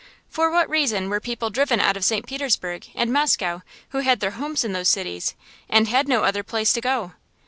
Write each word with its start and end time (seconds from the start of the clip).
For 0.27 0.49
what 0.49 0.67
reason 0.67 1.11
were 1.11 1.19
people 1.19 1.51
driven 1.51 1.79
out 1.79 1.95
of 1.95 2.03
St. 2.03 2.25
Petersburg 2.25 2.87
and 2.95 3.13
Moscow 3.13 3.61
who 3.89 3.99
had 3.99 4.19
their 4.19 4.31
homes 4.31 4.63
in 4.63 4.73
those 4.73 4.89
cities, 4.89 5.35
and 5.69 5.87
had 5.89 6.07
no 6.07 6.23
other 6.23 6.41
place 6.41 6.73
to 6.73 6.81
go 6.81 7.09
to? 7.09 7.13